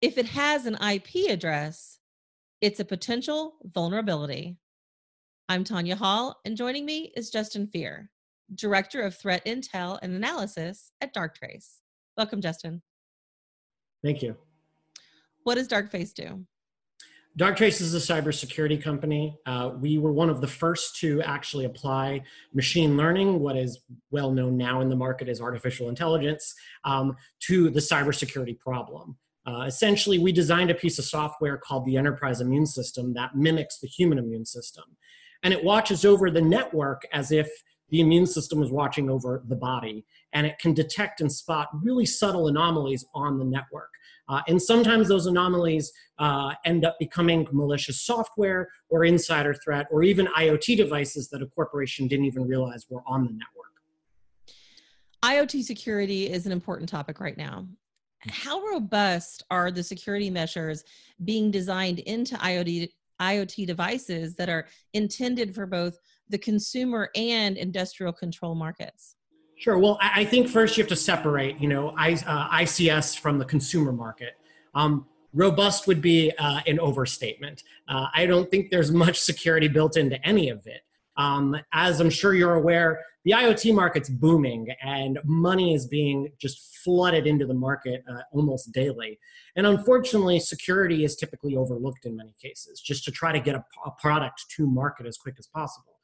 If 0.00 0.16
it 0.16 0.26
has 0.26 0.64
an 0.64 0.76
IP 0.76 1.28
address, 1.28 1.98
it's 2.60 2.78
a 2.78 2.84
potential 2.84 3.56
vulnerability. 3.64 4.56
I'm 5.48 5.64
Tanya 5.64 5.96
Hall, 5.96 6.38
and 6.44 6.56
joining 6.56 6.86
me 6.86 7.12
is 7.16 7.30
Justin 7.30 7.66
Fier, 7.66 8.08
Director 8.54 9.00
of 9.02 9.16
Threat 9.16 9.44
Intel 9.44 9.98
and 10.00 10.14
Analysis 10.14 10.92
at 11.00 11.12
Darktrace. 11.12 11.78
Welcome, 12.16 12.40
Justin. 12.40 12.80
Thank 14.04 14.22
you. 14.22 14.36
What 15.42 15.56
does 15.56 15.66
Darktrace 15.66 16.14
do? 16.14 16.44
Darktrace 17.36 17.80
is 17.80 17.92
a 17.92 17.98
cybersecurity 17.98 18.80
company. 18.80 19.36
Uh, 19.46 19.72
we 19.80 19.98
were 19.98 20.12
one 20.12 20.30
of 20.30 20.40
the 20.40 20.46
first 20.46 20.94
to 21.00 21.20
actually 21.22 21.64
apply 21.64 22.22
machine 22.54 22.96
learning, 22.96 23.40
what 23.40 23.56
is 23.56 23.80
well 24.12 24.30
known 24.30 24.56
now 24.56 24.80
in 24.80 24.88
the 24.88 24.96
market 24.96 25.28
as 25.28 25.40
artificial 25.40 25.88
intelligence, 25.88 26.54
um, 26.84 27.16
to 27.40 27.68
the 27.70 27.80
cybersecurity 27.80 28.56
problem. 28.56 29.16
Uh, 29.48 29.62
essentially, 29.62 30.18
we 30.18 30.30
designed 30.30 30.70
a 30.70 30.74
piece 30.74 30.98
of 30.98 31.06
software 31.06 31.56
called 31.56 31.86
the 31.86 31.96
Enterprise 31.96 32.42
Immune 32.42 32.66
System 32.66 33.14
that 33.14 33.34
mimics 33.34 33.78
the 33.80 33.88
human 33.88 34.18
immune 34.18 34.44
system. 34.44 34.84
And 35.42 35.54
it 35.54 35.64
watches 35.64 36.04
over 36.04 36.30
the 36.30 36.42
network 36.42 37.02
as 37.14 37.32
if 37.32 37.48
the 37.88 38.00
immune 38.00 38.26
system 38.26 38.62
is 38.62 38.70
watching 38.70 39.08
over 39.08 39.42
the 39.48 39.56
body. 39.56 40.04
And 40.34 40.46
it 40.46 40.58
can 40.58 40.74
detect 40.74 41.22
and 41.22 41.32
spot 41.32 41.68
really 41.82 42.04
subtle 42.04 42.48
anomalies 42.48 43.06
on 43.14 43.38
the 43.38 43.44
network. 43.44 43.88
Uh, 44.28 44.42
and 44.48 44.60
sometimes 44.60 45.08
those 45.08 45.24
anomalies 45.24 45.90
uh, 46.18 46.52
end 46.66 46.84
up 46.84 46.96
becoming 46.98 47.48
malicious 47.50 48.02
software 48.02 48.68
or 48.90 49.06
insider 49.06 49.54
threat 49.54 49.86
or 49.90 50.02
even 50.02 50.26
IoT 50.26 50.76
devices 50.76 51.30
that 51.30 51.40
a 51.40 51.46
corporation 51.46 52.06
didn't 52.06 52.26
even 52.26 52.46
realize 52.46 52.84
were 52.90 53.02
on 53.06 53.24
the 53.24 53.32
network. 53.32 53.68
IoT 55.22 55.64
security 55.64 56.28
is 56.28 56.44
an 56.44 56.52
important 56.52 56.90
topic 56.90 57.18
right 57.18 57.38
now. 57.38 57.66
How 58.30 58.60
robust 58.62 59.44
are 59.50 59.70
the 59.70 59.82
security 59.82 60.30
measures 60.30 60.84
being 61.24 61.50
designed 61.50 62.00
into 62.00 62.36
IoT, 62.36 62.90
IoT 63.20 63.66
devices 63.66 64.34
that 64.36 64.48
are 64.48 64.66
intended 64.92 65.54
for 65.54 65.66
both 65.66 65.98
the 66.28 66.38
consumer 66.38 67.10
and 67.14 67.56
industrial 67.56 68.12
control 68.12 68.54
markets? 68.54 69.16
Sure. 69.56 69.78
Well, 69.78 69.98
I 70.00 70.24
think 70.24 70.48
first 70.48 70.76
you 70.76 70.84
have 70.84 70.88
to 70.88 70.96
separate, 70.96 71.60
you 71.60 71.68
know, 71.68 71.92
I, 71.96 72.12
uh, 72.12 72.48
ICS 72.60 73.18
from 73.18 73.38
the 73.38 73.44
consumer 73.44 73.92
market. 73.92 74.34
Um, 74.74 75.06
robust 75.34 75.88
would 75.88 76.00
be 76.00 76.32
uh, 76.38 76.60
an 76.66 76.78
overstatement. 76.78 77.64
Uh, 77.88 78.06
I 78.14 78.26
don't 78.26 78.48
think 78.50 78.70
there's 78.70 78.92
much 78.92 79.18
security 79.18 79.66
built 79.66 79.96
into 79.96 80.24
any 80.26 80.48
of 80.50 80.66
it. 80.66 80.82
Um, 81.18 81.56
as 81.72 82.00
I'm 82.00 82.10
sure 82.10 82.34
you're 82.34 82.54
aware, 82.54 83.00
the 83.24 83.32
IoT 83.32 83.74
market's 83.74 84.08
booming 84.08 84.68
and 84.82 85.18
money 85.24 85.74
is 85.74 85.86
being 85.86 86.30
just 86.40 86.78
flooded 86.82 87.26
into 87.26 87.44
the 87.44 87.54
market 87.54 88.02
uh, 88.10 88.20
almost 88.32 88.72
daily. 88.72 89.18
And 89.56 89.66
unfortunately, 89.66 90.40
security 90.40 91.04
is 91.04 91.16
typically 91.16 91.56
overlooked 91.56 92.06
in 92.06 92.16
many 92.16 92.34
cases 92.40 92.80
just 92.80 93.04
to 93.04 93.10
try 93.10 93.32
to 93.32 93.40
get 93.40 93.56
a, 93.56 93.64
a 93.84 93.90
product 94.00 94.44
to 94.56 94.66
market 94.66 95.06
as 95.06 95.18
quick 95.18 95.34
as 95.38 95.48
possible. 95.48 95.98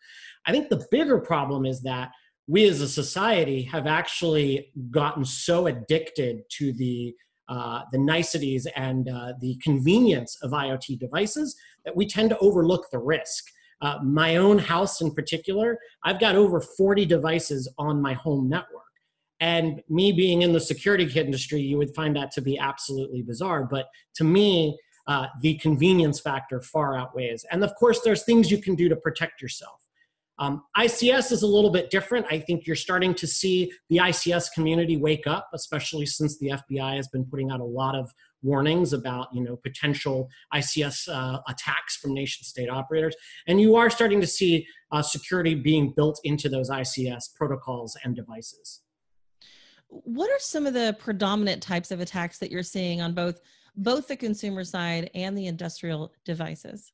I 0.47 0.53
think 0.53 0.69
the 0.69 0.85
bigger 0.91 1.19
problem 1.19 1.65
is 1.65 1.81
that 1.83 2.11
we 2.47 2.69
as 2.69 2.81
a 2.81 2.89
society 2.89 3.63
have 3.63 3.87
actually 3.87 4.71
gotten 4.91 5.25
so 5.25 5.67
addicted 5.67 6.43
to 6.59 6.73
the 6.73 7.15
uh, 7.49 7.83
the 7.93 7.99
niceties 7.99 8.67
and 8.75 9.09
uh, 9.09 9.35
the 9.41 9.55
convenience 9.63 10.39
of 10.43 10.53
IoT 10.53 10.99
devices 10.99 11.55
that 11.85 11.95
we 11.95 12.07
tend 12.07 12.31
to 12.31 12.39
overlook 12.39 12.87
the 12.91 12.99
risk. 12.99 13.45
Uh, 13.81 13.99
my 14.03 14.37
own 14.37 14.59
house 14.59 15.01
in 15.01 15.13
particular, 15.13 15.79
I've 16.05 16.21
got 16.21 16.37
over 16.37 16.61
40 16.61 17.07
devices 17.07 17.73
on 17.79 18.01
my 18.01 18.15
home 18.15 18.49
network. 18.49 18.83
And 19.41 19.83
me 19.89 20.13
being 20.13 20.43
in 20.43 20.53
the 20.53 20.61
security 20.61 21.09
industry, 21.19 21.61
you 21.61 21.77
would 21.77 21.95
find 21.95 22.17
that 22.17 22.31
to 22.33 22.41
be 22.41 22.59
absolutely 22.59 23.23
bizarre. 23.23 23.65
But 23.65 23.87
to 24.15 24.25
me, 24.25 24.79
uh, 25.07 25.27
the 25.43 25.55
convenience 25.59 26.21
factor 26.21 26.61
far 26.61 26.97
outweighs. 26.97 27.45
And 27.51 27.63
of 27.63 27.75
course, 27.75 28.01
there's 28.01 28.25
things 28.25 28.51
you 28.51 28.59
can 28.59 28.75
do 28.75 28.89
to 28.89 28.97
protect 28.97 29.43
yourself. 29.43 29.81
Um, 30.39 30.65
ICS 30.77 31.31
is 31.31 31.43
a 31.43 31.47
little 31.47 31.71
bit 31.71 31.91
different. 31.91 32.27
I 32.31 32.41
think 32.41 32.67
you're 32.67 32.75
starting 32.75 33.15
to 33.15 33.27
see 33.27 33.71
the 33.89 33.99
ICS 33.99 34.53
community 34.53 34.97
wake 34.97 35.27
up, 35.27 35.49
especially 35.55 36.07
since 36.07 36.39
the 36.39 36.55
FBI 36.71 36.97
has 36.97 37.09
been 37.09 37.25
putting 37.25 37.51
out 37.51 37.61
a 37.61 37.65
lot 37.65 37.95
of 37.95 38.13
warnings 38.45 38.93
about 38.93 39.29
you 39.33 39.43
know 39.43 39.57
potential 39.57 40.29
ICS 40.55 41.09
uh, 41.09 41.41
attacks 41.49 41.97
from 41.97 42.15
nation 42.15 42.45
state 42.45 42.71
operators, 42.71 43.17
and 43.49 43.61
you 43.61 43.75
are 43.75 43.91
starting 43.91 44.21
to 44.21 44.27
see 44.27 44.67
uh, 44.93 45.03
security 45.03 45.55
being 45.55 45.93
built 45.97 46.21
into 46.25 46.49
those 46.49 46.71
ICS 46.71 47.35
protocols 47.35 47.97
and 48.05 48.15
devices. 48.15 48.83
What 49.89 50.31
are 50.31 50.39
some 50.39 50.67
of 50.67 50.75
the 50.75 50.97
predominant 50.99 51.63
types 51.63 51.91
of 51.91 52.01
attacks 52.01 52.39
that 52.39 52.51
you're 52.51 52.63
seeing 52.63 53.01
on 53.01 53.15
both 53.15 53.41
both 53.77 54.07
the 54.07 54.17
consumer 54.17 54.63
side 54.63 55.11
and 55.15 55.37
the 55.37 55.47
industrial 55.47 56.13
devices? 56.25 56.94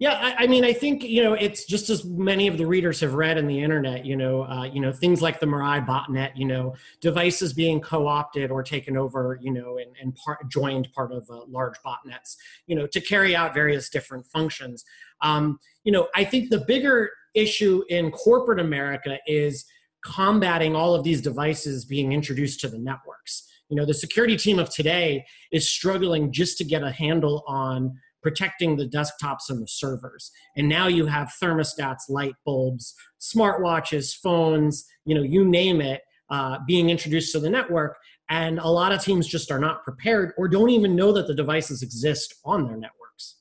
Yeah, 0.00 0.14
I, 0.14 0.44
I, 0.44 0.46
mean, 0.46 0.64
I 0.64 0.72
think 0.72 1.04
you 1.04 1.22
know 1.22 1.34
it's 1.34 1.66
just 1.66 1.90
as 1.90 2.06
many 2.06 2.46
of 2.46 2.56
the 2.56 2.66
readers 2.66 3.00
have 3.00 3.12
read 3.12 3.36
in 3.36 3.46
the 3.46 3.62
internet. 3.62 4.06
You 4.06 4.16
know, 4.16 4.44
uh, 4.44 4.64
you 4.64 4.80
know 4.80 4.92
things 4.92 5.20
like 5.20 5.40
the 5.40 5.46
Mirai 5.46 5.86
botnet. 5.86 6.30
You 6.34 6.46
know, 6.46 6.74
devices 7.02 7.52
being 7.52 7.82
co-opted 7.82 8.50
or 8.50 8.62
taken 8.62 8.96
over. 8.96 9.38
You 9.42 9.52
know, 9.52 9.76
and, 9.76 9.94
and 10.00 10.16
part, 10.16 10.50
joined 10.50 10.90
part 10.94 11.12
of 11.12 11.28
uh, 11.30 11.44
large 11.46 11.76
botnets. 11.84 12.36
You 12.66 12.76
know, 12.76 12.86
to 12.86 13.00
carry 13.00 13.36
out 13.36 13.52
various 13.52 13.90
different 13.90 14.26
functions. 14.26 14.86
Um, 15.20 15.60
you 15.84 15.92
know, 15.92 16.08
I 16.16 16.24
think 16.24 16.48
the 16.48 16.64
bigger 16.66 17.10
issue 17.34 17.84
in 17.90 18.10
corporate 18.10 18.58
America 18.58 19.18
is 19.26 19.66
combating 20.02 20.74
all 20.74 20.94
of 20.94 21.04
these 21.04 21.20
devices 21.20 21.84
being 21.84 22.12
introduced 22.12 22.60
to 22.60 22.68
the 22.68 22.78
networks. 22.78 23.46
You 23.68 23.76
know, 23.76 23.84
the 23.84 23.94
security 23.94 24.38
team 24.38 24.58
of 24.58 24.70
today 24.70 25.26
is 25.52 25.68
struggling 25.68 26.32
just 26.32 26.56
to 26.58 26.64
get 26.64 26.82
a 26.82 26.90
handle 26.90 27.44
on 27.46 27.98
protecting 28.22 28.76
the 28.76 28.86
desktops 28.86 29.48
and 29.48 29.62
the 29.62 29.68
servers. 29.68 30.30
And 30.56 30.68
now 30.68 30.86
you 30.86 31.06
have 31.06 31.32
thermostats, 31.42 32.08
light 32.08 32.34
bulbs, 32.44 32.94
smartwatches, 33.20 34.14
phones, 34.14 34.84
you 35.04 35.14
know, 35.14 35.22
you 35.22 35.44
name 35.44 35.80
it, 35.80 36.02
uh, 36.30 36.58
being 36.66 36.90
introduced 36.90 37.32
to 37.32 37.40
the 37.40 37.50
network. 37.50 37.96
And 38.28 38.58
a 38.60 38.68
lot 38.68 38.92
of 38.92 39.02
teams 39.02 39.26
just 39.26 39.50
are 39.50 39.58
not 39.58 39.82
prepared 39.82 40.32
or 40.38 40.48
don't 40.48 40.70
even 40.70 40.94
know 40.94 41.12
that 41.12 41.26
the 41.26 41.34
devices 41.34 41.82
exist 41.82 42.34
on 42.44 42.64
their 42.64 42.76
networks. 42.76 43.36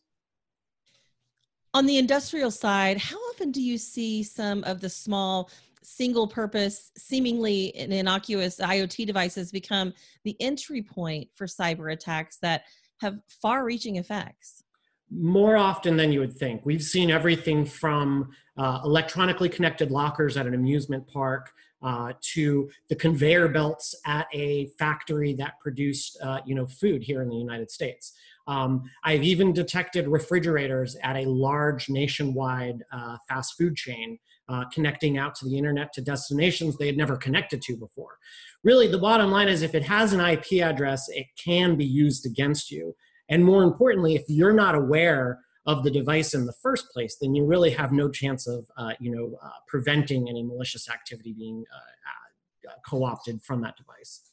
On 1.75 1.85
the 1.85 2.00
industrial 2.00 2.50
side, 2.50 2.97
how 2.97 3.17
often 3.29 3.51
do 3.51 3.61
you 3.61 3.78
see 3.78 4.23
some 4.23 4.63
of 4.63 4.81
the 4.81 4.90
small 4.90 5.51
single 5.84 6.28
purpose, 6.28 6.91
seemingly 6.97 7.75
innocuous 7.75 8.59
IoT 8.59 9.06
devices 9.06 9.51
become 9.51 9.94
the 10.23 10.35
entry 10.40 10.81
point 10.81 11.29
for 11.35 11.46
cyber 11.46 11.94
attacks 11.94 12.38
that 12.41 12.63
have 13.01 13.19
far 13.28 13.63
reaching 13.63 13.97
effects? 13.97 14.63
More 15.12 15.58
often 15.58 15.97
than 15.97 16.12
you 16.12 16.20
would 16.20 16.34
think. 16.34 16.62
We've 16.66 16.84
seen 16.84 17.09
everything 17.09 17.66
from 17.66 18.30
uh, 18.58 18.81
electronically 18.84 19.50
connected 19.50 19.92
lockers 19.92 20.38
at 20.38 20.46
an 20.46 20.53
amusement 20.53 21.08
park 21.08 21.52
uh, 21.81 22.14
to 22.22 22.70
the 22.90 22.96
conveyor 22.96 23.47
belts 23.47 23.96
at 24.06 24.28
a 24.34 24.68
factory 24.78 25.34
that 25.34 25.53
produced, 25.62 26.18
uh, 26.22 26.40
you 26.46 26.53
know, 26.53 26.68
food 26.68 27.02
here 27.02 27.22
in 27.22 27.30
the 27.30 27.36
United 27.36 27.72
States. 27.72 28.14
Um, 28.47 28.90
I've 29.03 29.24
even 29.24 29.53
detected 29.53 30.08
refrigerators 30.08 30.97
at 31.03 31.16
a 31.16 31.26
large 31.26 31.88
nationwide 31.90 32.84
uh, 32.91 33.18
fast 33.28 33.53
food 33.58 33.76
chain 33.76 34.18
uh, 34.50 34.66
connecting 34.74 35.18
out 35.18 35.36
to 35.36 35.46
the 35.46 35.56
internet 35.56 35.94
to 35.94 36.02
destinations 36.02 36.76
they 36.76 36.88
had 36.88 36.97
never 36.97 37.16
connected 37.16 37.62
to 37.62 37.78
before. 37.78 38.18
Really, 38.64 38.88
the 38.88 38.97
bottom 38.97 39.31
line 39.31 39.47
is 39.47 39.62
if 39.62 39.76
it 39.76 39.84
has 39.84 40.12
an 40.14 40.20
IP 40.20 40.64
address, 40.64 41.08
it 41.09 41.28
can 41.38 41.76
be 41.76 41.86
used 41.86 42.26
against 42.26 42.72
you. 42.72 42.96
And 43.29 43.45
more 43.45 43.63
importantly, 43.63 44.16
if 44.16 44.23
you're 44.28 44.53
not 44.53 44.75
aware 44.75 45.40
of 45.66 45.84
the 45.84 45.91
device 45.91 46.34
in 46.34 46.45
the 46.45 46.53
first 46.53 46.90
place, 46.91 47.17
then 47.22 47.35
you 47.35 47.45
really 47.45 47.69
have 47.69 47.91
no 47.91 48.09
chance 48.09 48.47
of, 48.47 48.69
uh, 48.78 48.94
you 49.00 49.16
know, 49.16 49.38
uh, 49.44 49.50
preventing 49.67 50.28
any 50.28 50.44
malicious 50.44 50.90
activity 50.90 51.34
being 51.34 51.63
uh, 51.72 52.69
uh, 52.69 52.73
co-opted 52.88 53.41
from 53.41 53.62
that 53.62 53.78
device. 53.78 54.31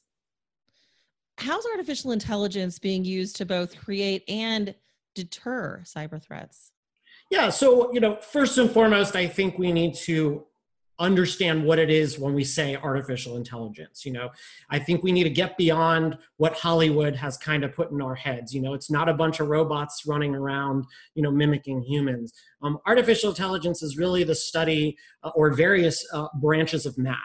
How's 1.39 1.67
artificial 1.67 2.13
intelligence 2.13 2.79
being 2.79 3.05
used 3.05 3.37
to 3.37 3.45
both 3.45 3.79
create 3.79 4.25
and 4.29 4.75
deter 5.15 5.83
cyber 5.85 6.23
threats? 6.23 6.73
Yeah, 7.31 7.51
so 7.51 7.93
you 7.93 8.01
know, 8.01 8.17
first 8.17 8.57
and 8.57 8.71
foremost, 8.71 9.17
I 9.17 9.27
think 9.27 9.59
we 9.59 9.73
need 9.73 9.95
to 10.05 10.47
understand 10.99 11.65
what 11.65 11.79
it 11.79 11.91
is 11.91 12.19
when 12.19 12.35
we 12.35 12.45
say 12.45 12.77
artificial 12.77 13.37
intelligence 13.37 14.05
you 14.05 14.13
know? 14.13 14.31
I 14.71 14.79
think 14.79 15.03
we 15.03 15.13
need 15.13 15.25
to 15.25 15.31
get 15.31 15.57
beyond 15.57 16.19
what 16.37 16.55
hollywood 16.55 17.15
has 17.17 17.37
kind 17.37 17.65
of 17.65 17.75
put 17.75 17.91
in 17.91 18.01
our 18.01 18.15
heads 18.15 18.55
you 18.55 18.61
know? 18.61 18.75
It's 18.75 18.91
not 18.91 19.09
a 19.09 19.15
bunch 19.15 19.41
of 19.41 19.49
robots 19.49 20.03
running 20.07 20.35
around 20.35 20.85
you 21.15 21.23
know 21.23 21.31
mimicking 21.31 21.83
humans. 21.83 22.33
Um, 22.63 22.79
artificial 22.87 23.31
intelligence 23.31 23.83
is 23.83 23.97
really 23.97 24.25
the 24.25 24.35
study 24.35 24.97
uh, 25.23 25.31
or 25.35 25.53
various 25.53 26.05
uh, 26.13 26.29
branches 26.41 26.87
of 26.87 26.97
math. 26.99 27.17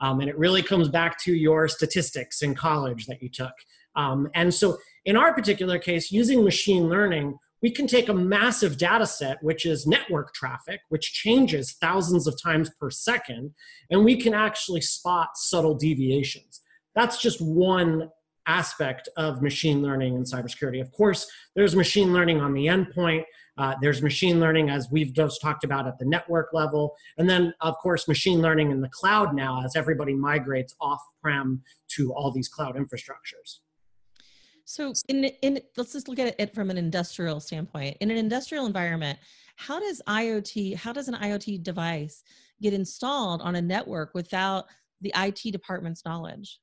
Um, 0.00 0.20
and 0.20 0.28
it 0.28 0.38
really 0.38 0.62
comes 0.62 0.88
back 0.88 1.22
to 1.24 1.34
your 1.34 1.68
statistics 1.68 2.42
in 2.42 2.54
college 2.54 3.06
that 3.06 3.22
you 3.22 3.28
took. 3.28 3.52
Um, 3.96 4.28
and 4.34 4.52
so 4.52 4.78
in 5.04 5.16
our 5.16 5.34
particular 5.34 5.78
case 5.78 6.10
using 6.10 6.42
machine 6.42 6.88
learning 6.88 7.38
we 7.62 7.70
can 7.70 7.86
take 7.86 8.08
a 8.08 8.14
massive 8.14 8.78
data 8.78 9.06
set, 9.06 9.42
which 9.42 9.66
is 9.66 9.86
network 9.86 10.32
traffic, 10.34 10.80
which 10.88 11.12
changes 11.12 11.76
thousands 11.80 12.26
of 12.26 12.40
times 12.42 12.70
per 12.80 12.90
second, 12.90 13.52
and 13.90 14.04
we 14.04 14.16
can 14.16 14.34
actually 14.34 14.80
spot 14.80 15.30
subtle 15.36 15.74
deviations. 15.74 16.60
That's 16.94 17.20
just 17.20 17.40
one 17.40 18.10
aspect 18.46 19.08
of 19.16 19.42
machine 19.42 19.82
learning 19.82 20.16
and 20.16 20.24
cybersecurity. 20.24 20.80
Of 20.80 20.90
course, 20.92 21.30
there's 21.54 21.76
machine 21.76 22.12
learning 22.12 22.40
on 22.40 22.52
the 22.52 22.66
endpoint. 22.66 23.24
Uh, 23.58 23.74
there's 23.82 24.02
machine 24.02 24.40
learning, 24.40 24.70
as 24.70 24.88
we've 24.90 25.12
just 25.12 25.40
talked 25.42 25.64
about, 25.64 25.86
at 25.86 25.98
the 25.98 26.06
network 26.06 26.48
level. 26.52 26.96
And 27.18 27.28
then, 27.28 27.52
of 27.60 27.76
course, 27.76 28.08
machine 28.08 28.40
learning 28.40 28.70
in 28.70 28.80
the 28.80 28.88
cloud 28.88 29.34
now 29.34 29.62
as 29.64 29.76
everybody 29.76 30.14
migrates 30.14 30.74
off 30.80 31.00
prem 31.22 31.62
to 31.88 32.12
all 32.14 32.32
these 32.32 32.48
cloud 32.48 32.76
infrastructures. 32.76 33.58
So, 34.70 34.92
in, 35.08 35.24
in 35.42 35.60
let's 35.76 35.94
just 35.94 36.06
look 36.06 36.20
at 36.20 36.36
it 36.38 36.54
from 36.54 36.70
an 36.70 36.78
industrial 36.78 37.40
standpoint. 37.40 37.96
In 37.98 38.08
an 38.08 38.16
industrial 38.16 38.66
environment, 38.66 39.18
how 39.56 39.80
does 39.80 40.00
IoT, 40.06 40.76
how 40.76 40.92
does 40.92 41.08
an 41.08 41.14
IoT 41.14 41.64
device 41.64 42.22
get 42.62 42.72
installed 42.72 43.42
on 43.42 43.56
a 43.56 43.60
network 43.60 44.14
without 44.14 44.66
the 45.00 45.12
IT 45.16 45.50
department's 45.50 46.04
knowledge? 46.04 46.60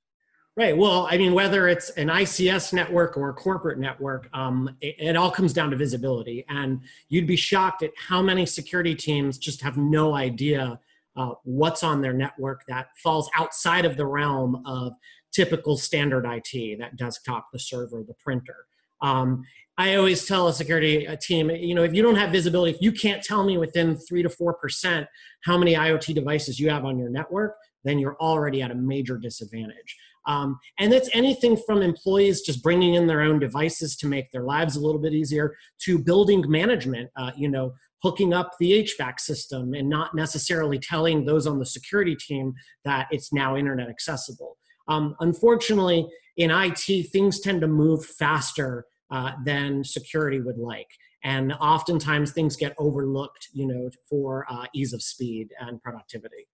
Right. 0.56 0.76
Well, 0.76 1.10
I 1.12 1.18
mean, 1.18 1.34
whether 1.34 1.68
it's 1.68 1.90
an 1.92 2.08
ICS 2.08 2.72
network 2.72 3.18
or 3.18 3.28
a 3.32 3.34
corporate 3.34 3.78
network, 3.78 4.30
um, 4.34 4.78
it, 4.80 4.96
it, 5.00 5.18
all 5.18 5.30
comes 5.30 5.52
down 5.52 5.70
to 5.72 5.76
visibility. 5.76 6.46
And 6.48 6.80
you'd 7.10 7.28
be 7.28 7.36
shocked 7.36 7.84
at 7.84 7.92
how 7.98 8.22
many 8.22 8.46
security 8.46 8.96
teams 8.96 9.38
just 9.38 9.60
have 9.62 9.76
no 9.76 10.16
idea 10.16 10.80
uh, 11.18 11.32
what's 11.44 11.84
on 11.84 12.02
their 12.02 12.14
network 12.14 12.64
that 12.68 12.88
falls 13.04 13.30
outside 13.36 13.86
of 13.86 13.98
the 13.98 14.06
realm 14.06 14.64
of 14.66 14.94
typical 15.38 15.78
standard 15.78 16.26
IT, 16.26 16.80
that 16.80 16.98
desktop, 16.98 17.48
the 17.54 17.60
server, 17.60 18.04
the 18.08 18.16
printer. 18.16 18.66
Um, 19.04 19.44
I 19.78 19.94
always 19.94 20.26
tell 20.26 20.48
a 20.48 20.54
security 20.54 21.08
team, 21.22 21.52
you 21.52 21.76
know, 21.76 21.84
if 21.84 21.94
you 21.94 22.02
don't 22.02 22.16
have 22.16 22.32
visibility, 22.32 22.72
if 22.72 22.82
you 22.82 22.92
can't 22.92 23.24
tell 23.24 23.44
me 23.44 23.60
within 23.60 23.96
three 23.96 24.24
to 24.24 24.30
four 24.30 24.56
percent 24.56 25.06
how 25.46 25.56
many 25.56 25.76
IoT 25.76 26.16
devices 26.16 26.60
you 26.60 26.72
have 26.72 26.84
on 26.84 26.98
your 26.98 27.10
network, 27.10 27.56
then 27.84 28.00
you're 28.00 28.18
already 28.20 28.64
at 28.64 28.72
a 28.72 28.76
major 28.76 29.20
disadvantage. 29.20 29.96
Um, 30.26 30.60
and 30.80 30.92
that's 30.92 31.10
anything 31.14 31.56
from 31.66 31.82
employees 31.82 32.42
just 32.42 32.64
bringing 32.64 32.96
in 32.96 33.06
their 33.08 33.22
own 33.22 33.40
devices 33.40 33.96
to 33.98 34.08
make 34.08 34.30
their 34.32 34.44
lives 34.44 34.76
a 34.76 34.82
little 34.82 35.00
bit 35.00 35.14
easier 35.14 35.56
to 35.84 36.00
building 36.00 36.44
management, 36.48 37.10
uh, 37.16 37.32
you 37.38 37.48
know, 37.48 37.74
hooking 38.04 38.34
up 38.34 38.52
the 38.60 38.84
HVAC 38.84 39.20
system 39.20 39.74
and 39.74 39.88
not 39.88 40.16
necessarily 40.16 40.80
telling 40.80 41.24
those 41.24 41.48
on 41.48 41.60
the 41.60 41.66
security 41.66 42.16
team 42.16 42.54
that 42.84 43.08
it's 43.12 43.32
now 43.32 43.56
internet 43.56 43.90
accessible. 43.90 44.57
Um, 44.88 45.16
unfortunately, 45.20 46.08
in 46.38 46.52
IT, 46.52 47.10
things 47.12 47.40
tend 47.40 47.62
to 47.62 47.68
move 47.68 48.06
faster 48.06 48.86
uh, 49.12 49.32
than 49.46 49.84
security 49.84 50.42
would 50.42 50.58
like. 50.58 50.90
And 51.24 51.54
oftentimes 51.54 52.32
things 52.32 52.56
get 52.56 52.76
overlooked, 52.78 53.50
you 53.54 53.68
know, 53.68 53.90
for 54.10 54.46
uh, 54.50 54.66
ease 54.74 54.94
of 54.94 55.02
speed 55.02 55.50
and 55.60 55.82
productivity. 55.82 56.48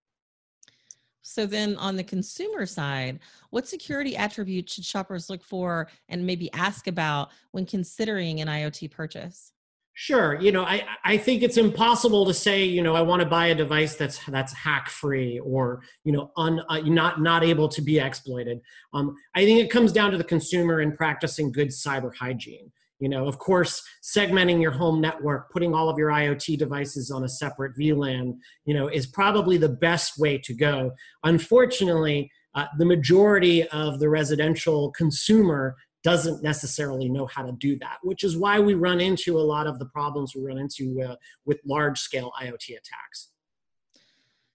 So 1.22 1.46
then 1.46 1.78
on 1.78 1.96
the 1.96 2.04
consumer 2.04 2.66
side, 2.66 3.20
what 3.50 3.68
security 3.68 4.16
attributes 4.16 4.74
should 4.74 4.86
shoppers 4.86 5.30
look 5.30 5.44
for 5.44 5.90
and 6.10 6.26
maybe 6.26 6.52
ask 6.54 6.88
about 6.88 7.30
when 7.52 7.66
considering 7.66 8.42
an 8.42 8.48
IoT 8.48 8.92
purchase? 8.92 9.54
Sure. 9.96 10.40
You 10.42 10.52
know, 10.52 10.64
I, 10.64 10.84
I 11.04 11.18
think 11.18 11.44
it's 11.44 11.58
impossible 11.58 12.26
to 12.26 12.34
say, 12.34 12.64
you 12.64 12.82
know, 12.82 12.96
I 12.96 13.02
want 13.02 13.22
to 13.22 13.28
buy 13.28 13.48
a 13.48 13.56
device 13.56 13.96
that's 13.96 14.20
that's 14.26 14.52
hack 14.52 14.90
free 14.90 15.40
or, 15.40 15.84
you 16.04 16.12
know, 16.12 16.32
un, 16.36 16.62
uh, 16.68 16.80
not 16.80 17.22
not 17.22 17.44
able 17.44 17.70
to 17.70 17.82
be 17.82 18.00
exploited. 18.00 18.60
Um, 18.94 19.16
I 19.36 19.46
think 19.46 19.60
it 19.60 19.70
comes 19.70 19.92
down 19.92 20.12
to 20.12 20.18
the 20.18 20.24
consumer 20.24 20.80
and 20.80 20.96
practicing 20.96 21.52
good 21.52 21.68
cyber 21.68 22.14
hygiene. 22.16 22.72
You 23.00 23.10
know, 23.10 23.28
of 23.28 23.38
course, 23.38 23.84
segmenting 24.02 24.62
your 24.62 24.72
home 24.72 25.00
network, 25.00 25.52
putting 25.52 25.76
all 25.76 25.90
of 25.90 25.98
your 25.98 26.10
IoT 26.10 26.58
devices 26.58 27.12
on 27.12 27.26
a 27.26 27.30
separate 27.30 27.78
VLAN, 27.78 28.38
you 28.66 28.74
know, 28.74 28.88
is 28.88 29.06
probably 29.06 29.58
the 29.58 29.70
best 29.70 30.18
way 30.18 30.40
to 30.40 30.54
go. 30.56 30.92
Unfortunately, 31.24 32.32
uh, 32.56 32.66
the 32.78 32.86
majority 32.86 33.68
of 33.70 34.00
the 34.00 34.10
residential 34.10 34.92
consumer 34.92 35.76
doesn't 36.04 36.44
necessarily 36.44 37.10
know 37.10 37.26
how 37.26 37.44
to 37.44 37.52
do 37.54 37.78
that, 37.80 37.98
which 38.04 38.24
is 38.24 38.38
why 38.38 38.60
we 38.60 38.74
run 38.74 39.00
into 39.00 39.40
a 39.40 39.42
lot 39.42 39.68
of 39.68 39.80
the 39.80 39.86
problems 39.86 40.36
we 40.36 40.44
run 40.44 40.58
into 40.58 41.02
uh, 41.02 41.16
with 41.46 41.60
large 41.66 42.00
scale 42.00 42.32
IoT 42.42 42.72
attacks. 42.72 43.30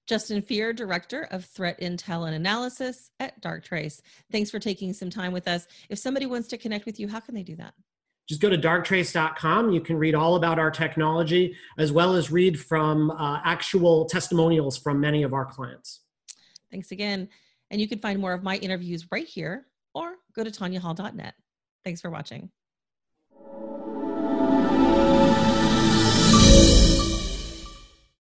Justin 0.07 0.41
Fier, 0.41 0.73
Director 0.73 1.25
of 1.31 1.45
Threat 1.45 1.79
Intel 1.81 2.27
and 2.27 2.35
Analysis 2.35 3.11
at 3.21 3.43
Darktrace. 3.43 4.01
Thanks 4.33 4.51
for 4.51 4.59
taking 4.59 4.93
some 4.95 5.11
time 5.11 5.33
with 5.33 5.47
us. 5.47 5.67
If 5.91 5.99
somebody 5.99 6.25
wants 6.25 6.49
to 6.49 6.59
connect 6.59 6.87
with 6.87 6.99
you, 6.99 7.09
how 7.09 7.21
can 7.21 7.35
they 7.35 7.43
do 7.43 7.57
that? 7.57 7.75
just 8.29 8.43
go 8.43 8.51
to 8.51 8.59
darktrace.com. 8.59 9.73
You 9.73 9.81
can 9.81 9.97
read 9.97 10.15
all 10.15 10.37
about 10.37 10.59
our 10.59 10.71
technology 10.71 11.57
as 11.79 11.93
well 11.93 12.15
as 12.15 12.31
read 12.31 12.61
from 12.61 13.11
uh, 13.11 13.41
actual 13.43 14.05
testimonials 14.05 14.77
from 14.77 15.01
many 15.01 15.23
of 15.23 15.33
our 15.33 15.47
clients. 15.47 16.01
Thanks 16.71 16.91
again. 16.93 17.29
And 17.71 17.81
you 17.81 17.89
can 17.89 17.99
find 17.99 18.21
more 18.21 18.35
of 18.35 18.43
my 18.43 18.57
interviews 18.57 19.07
right 19.11 19.27
here 19.27 19.67
or 19.95 20.15
go 20.39 20.45
to 20.45 20.51
tanyahall.net. 20.51 21.35
Thanks 21.85 22.01
for 22.01 22.11
watching. 22.11 22.51